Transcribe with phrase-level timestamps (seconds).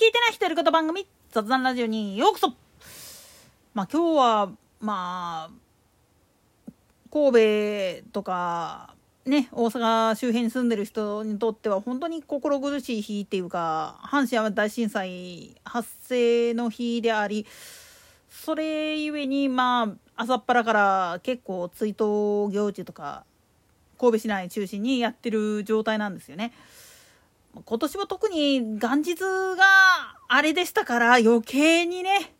[0.00, 2.54] 聞いてない人いること番組雑談ラジオにようこそ
[3.74, 5.50] まあ今日はまあ
[7.12, 8.94] 神戸とか
[9.26, 17.44] ね大阪周辺に住んでる人にとっては本当に心苦しい日っていうか阪神・淡路大震災発生の日であり
[18.30, 19.82] それゆえにま
[20.16, 23.24] あ朝っぱらから結構追悼行事とか
[23.98, 26.54] 神戸市内中心にやってる状態なんですよね。
[27.64, 29.64] 今年は特に元日が
[30.28, 32.34] あれでしたから余計にね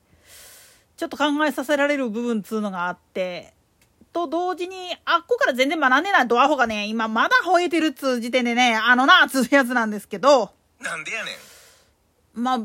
[0.96, 3.54] ちょっと考えさせられる部分っつうのがあって
[4.12, 11.34] と同時にあっこから全然学んでないドアホがね今まだ吠えてるっつう時点でねあのなつうやつなんですけどなんでやねん。
[12.34, 12.58] まあ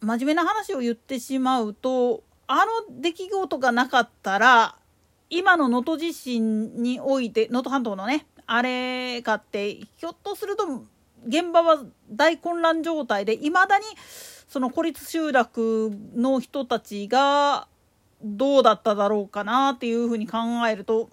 [0.00, 4.76] 真面目な話を言ってしまうとあの出来事がなかったら
[5.28, 10.84] 今の能登地震において能登半島のねあれかってひょっとすると
[11.26, 13.84] 現場は大混乱状態でいまだに
[14.48, 17.68] その孤立集落の人たちが
[18.22, 21.08] どうだっただろうかなっていうふうに考えると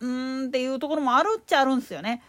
[0.00, 2.22] うーんっていうところもあるっちゃあるんですよね。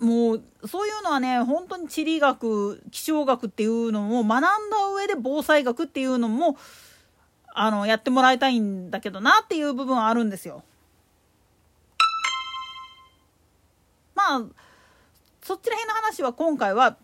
[0.00, 4.48] もうそういうのはね本当に地理学気象学っていうのを学んだ
[4.94, 6.56] 上で防災学っていうのも
[7.54, 10.62] あのやってもらいたいんだけどなっていう部分はあるんですよ。
[14.14, 14.42] まあ
[15.44, 16.96] そっちら辺の話は今回は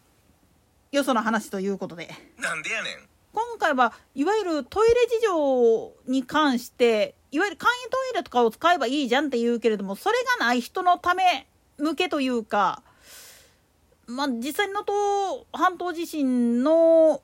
[0.92, 2.08] よその話ということで。
[2.38, 2.94] なんでやねん。
[3.34, 12.82] 今回はいわゆるトイレ事情に関していわゆる簡易トイレとかを使えばいいじゃんって言うけれどもそれがない人のため向けというか
[14.06, 17.20] まあ実際のと半島地震の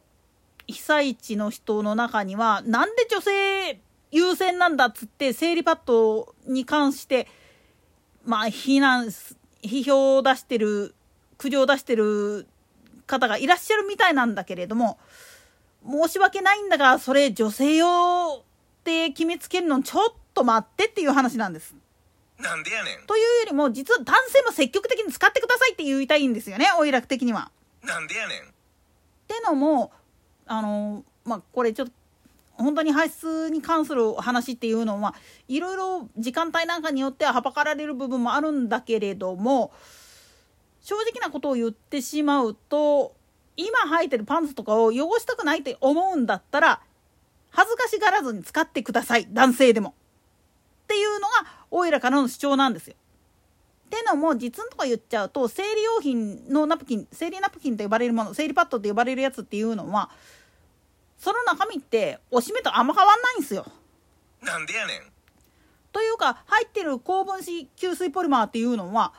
[0.67, 3.81] 被災地の人の中にはなんで女性
[4.13, 7.27] 優先なんだっつって生理パッドに関して
[8.27, 9.07] まあ非難
[9.65, 10.95] 批評を出してる
[11.39, 12.47] 苦情を出してる
[13.07, 14.99] 方がいらっしゃるみたいなんだけれども
[15.89, 18.45] 申し訳ないんだがそれ女性用っ
[18.85, 21.75] て決めつけるのちょっと待ってっていう話なんです。
[22.39, 27.51] なんでやねんというよりも実は男性も積極的に使ってくださいって言いたいんですよねおいらく的には。
[27.83, 28.43] なんでやねんっ
[29.27, 29.91] てのも
[30.47, 31.93] あのまあこれちょっと
[32.59, 35.15] 本当に排出に関する話っていうのは
[35.49, 39.73] いろいろ時間帯なんかによってははばかられる部分もあるんだけれども
[40.87, 43.17] 正直なことを言ってしまうと
[43.57, 46.81] 今履いてるパンツとかを汚したくないって思うんだったら
[47.51, 49.91] 恥ずかしがらずに使ってください男性でも。
[49.91, 51.27] っていうのが
[51.73, 52.95] おいらからの主張なんですよ。
[53.87, 60.11] ってのも実のとか言っちゃうと生理用品のナプキン生理ナプキンと呼ばれるもの生理パッドと呼ばれるやつっていうのは
[61.19, 63.67] その中身っておしめとあんま変わんないんですよ。
[64.41, 65.01] なんでやねん
[65.93, 69.13] というか入ってる高分子吸水ポリマーっていうのは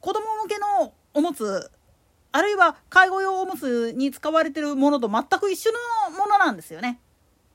[0.00, 1.70] 子供向けのおむつ
[2.32, 5.72] あるいは介護用おむつに使われてるものと全く一緒
[6.10, 7.00] のものなんですよね。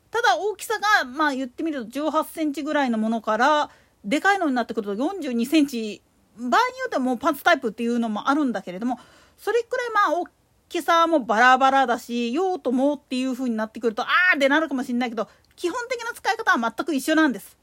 [0.09, 3.69] ただ大きさがまあ言ってみると18センチぐらいのものから
[4.03, 6.01] でかいのになってくると42センチ
[6.38, 6.57] 場合によ
[6.88, 9.00] ってはもうパンツタイプっていうのもあるんだけれども
[9.38, 10.28] それくらいまあ大
[10.68, 17.57] きさもバラバラだし用途もっていう風になってくるとあーってなるかもしれないけど基本的な使い方は全く一緒なんです。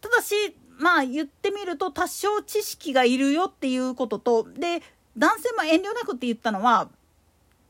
[0.00, 4.82] ただしまあ言ってみると多少知識がいるよっていうこととで
[5.16, 6.88] 男性も遠慮なくって言ったのは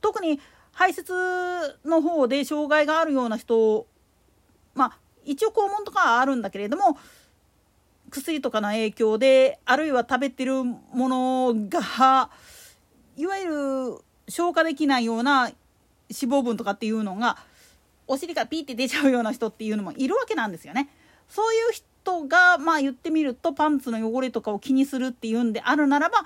[0.01, 0.41] 特に
[0.73, 1.13] 排泄
[1.85, 3.87] の方で障害があるような人
[4.75, 6.99] まあ一応肛門とかはあるんだけれども
[8.11, 12.31] 薬とかの影響であるいは食べてるものが
[13.17, 13.99] いわゆる
[14.29, 15.55] 消化できないような脂
[16.11, 17.39] 肪分とかっていうのが
[18.07, 20.89] お尻からピーって出ちゃうような人っていうのもいるわけなんですよね。
[21.29, 21.73] そういう
[22.05, 26.25] 人がまあ言ってみるとパンツの汚れとかを気にするっていうんであるならば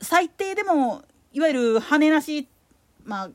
[0.00, 1.02] 最低でも
[1.32, 2.48] いわゆる羽なし
[3.04, 3.30] まあ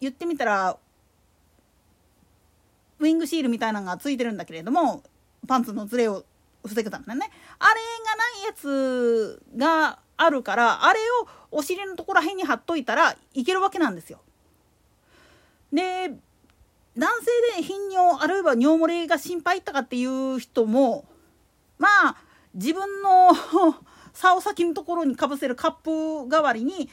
[0.00, 0.76] 言ってみたら
[2.98, 5.02] ウィングシールみたいなのがついてるんだけれども
[5.46, 6.24] パンツのズレを
[6.64, 14.20] 防ぐためのねあれがないやつがあるからあれをお尻のところらへんに貼っといたらいけるわけなんですよ。
[15.72, 16.16] で
[16.96, 21.04] 男性で頻尿あるいは尿漏れが心配とかっていう人も
[21.78, 22.16] まあ
[22.54, 23.30] 自分の
[24.14, 25.72] 竿先のところにかぶせるカッ
[26.24, 26.88] プ代わりに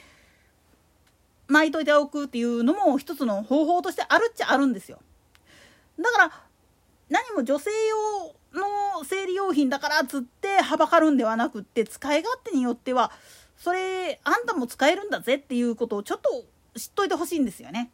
[1.46, 5.00] 巻いといておくっていうのも一つの方法としてあるっちゃあるんですよ。
[5.98, 6.42] だから
[7.08, 13.10] 何も女性用の生理用品だからっつってはばかるんではなくって使い勝手によっては
[13.56, 16.44] それあんたも使えるんだぜっていうことをちょっと
[16.78, 17.90] 知っといてほしいんですよね。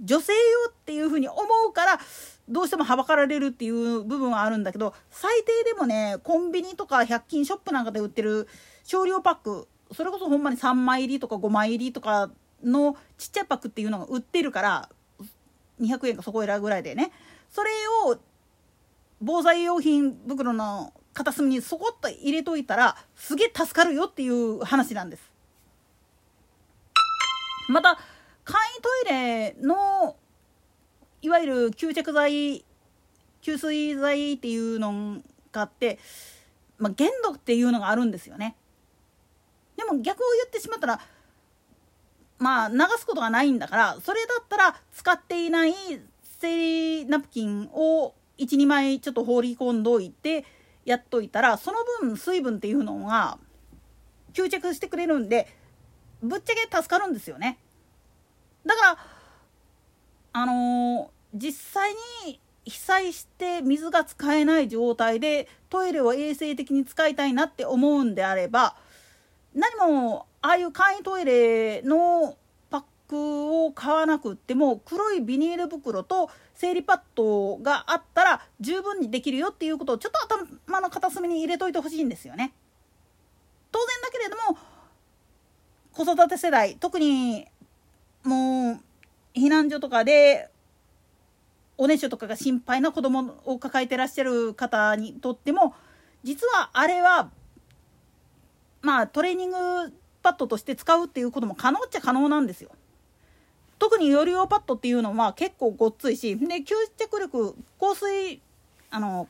[0.00, 2.00] 女性用っていうふうに思うから
[2.48, 8.46] どうしてもはばかられるっていう部分はあるんだけど最低でもねコンビニとか100均ショップなんかで売ってる
[8.84, 12.30] 少量パックそれこそほんまに3枚入りとか5枚入りとか
[12.62, 14.88] のちっちゃいパックっていうのが売ってるから
[15.80, 17.12] 200円かそこいらぐらいでね
[17.50, 17.70] それ
[18.06, 18.18] を
[19.20, 25.22] 防災用品袋の片隅にそこっと入れといたらすげえ助かるよっていう話なんです。
[27.68, 27.98] また
[28.46, 30.16] 簡易トイレの
[31.20, 32.64] いわゆる吸着剤
[33.42, 35.20] 吸水剤っていうの
[35.52, 35.98] があって、
[36.78, 38.56] まあ、限度っていうのがあるんですよね。
[39.76, 41.00] でも逆を言ってしまったら
[42.38, 45.74] まあ流すことがないんだからそれだったら使っていない
[46.40, 50.44] 生理ナプキンを12枚ちょっと放り込んどいて
[50.84, 53.38] やっといたらその分水分っていうのが
[54.32, 55.48] 吸着してくれるんで
[56.22, 57.58] ぶっちゃけ助かるんですよね。
[60.38, 61.94] あのー、実際
[62.26, 68.76] に被災して水が使えない状態でトイレを衛生的に使いたいなって思うんであれば
[69.54, 72.36] 何もああいう簡易トイレの
[72.68, 80.18] パックを買わなくっても黒いビニール袋と生理パッドがあったら十分にできるよっていうことをちょっと
[80.66, 82.52] 頭の片隅に入れといてほしいんですよね。
[83.72, 84.58] 当然だけれども
[85.94, 87.46] 子育て世代特に
[88.22, 88.80] もう
[89.36, 90.48] 避難所とかで
[91.78, 95.74] おねしょとかが心配な子供を抱えてらっしゃる方にとっても
[96.24, 97.30] 実はあれは
[98.80, 99.56] まあトレーニング
[100.22, 102.70] パッドとして使うっていうことも可能っちゃ可能なんですよ。
[103.78, 108.40] 特にヨリオパッドっていうのは結構ごっついしで吸着力香水
[108.90, 109.28] あの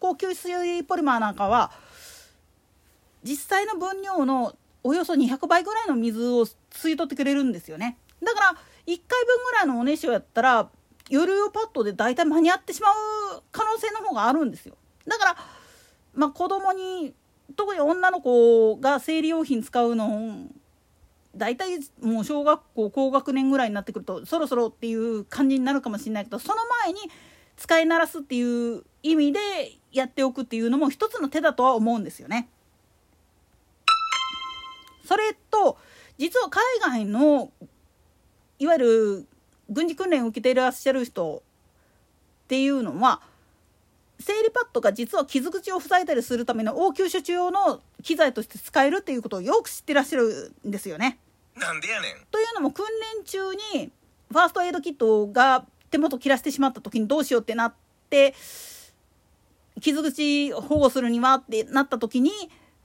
[0.00, 1.70] 高吸水ポリマーなんかは
[3.22, 10.70] 実際の分量のおよそ200倍ぐらいの水を吸い取ってくれるんですよねだから1回分ぐらいのおねしょやったら
[11.08, 15.36] ヨリオパッドで大体間に合ってしまう可能性の方があるんですよだから
[16.14, 17.14] まあ子供に
[17.56, 20.46] 特に女の子が生理用品使うの
[21.36, 27.00] 大体もう小学校高学年ぐらいになってくるとそろそろっていう感じになるかもしれないけどその前に
[27.56, 29.38] 使い慣らすっていう意味で
[29.92, 32.48] やっておくっていうのも一つの手だとは思うんですよね。
[35.04, 35.76] それと
[36.18, 37.50] 実は海外の
[38.60, 39.26] いわゆる
[39.70, 41.42] 軍事訓練を受けていらっしゃる人
[42.44, 43.20] っていうのは
[44.20, 51.18] 生理パッドが実は傷口を塞いだりするための応急処置用の機材として使えるっていうことをよく知ってらっしゃるんですよね。
[51.56, 52.26] なんでやねん。
[52.30, 52.86] というのも訓
[53.16, 53.90] 練中に
[54.30, 57.74] ファーストエイドキットが手元切らしてしまった時にどうしようってなっ
[58.10, 58.34] て
[59.80, 62.30] 傷口保護するにはってなった時に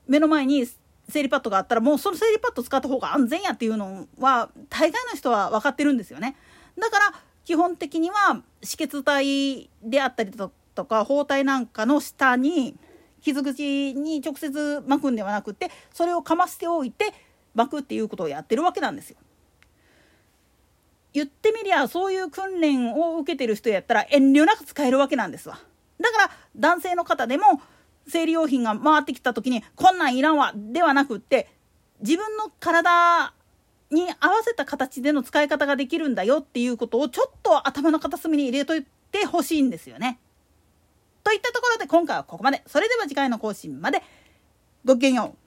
[0.07, 0.65] 目の前に
[1.09, 6.35] 生理パッドがあったらもうその生理パッド使った方が安全やっていうのは大概の人は分かってるんですよね。
[6.77, 7.13] だから
[7.43, 12.75] 基本的には止血帯であったりととか包帯なんかの下に
[13.21, 17.13] 傷口に直接巻くんではなくてそれをかましておいて
[17.53, 19.17] 巻くっていうことをやってるわけなんですよ。
[21.13, 25.57] 言ってみりゃそういう訓練を受けてる人やったら遠慮なく使えるわけなんですわ。
[25.99, 27.61] だから男性の方でも
[28.07, 31.49] 生理用品が回ってきた時にこんなんいらんわではなくって
[32.01, 33.33] 自分の体
[33.91, 40.19] に合わせた形での使い方ができるんだよっていうことをちょっと頭の片隅に入れといてほしいんですよね。
[41.23, 42.61] といったところで今回はここまで。
[42.67, 44.03] それでは次回の更新まで。
[44.83, 45.44] ごきげんよう。